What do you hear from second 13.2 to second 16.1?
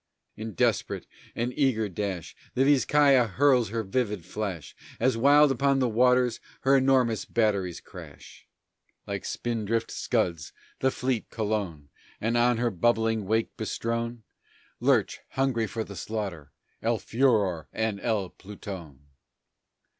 wake bestrown, Lurch, hungry for the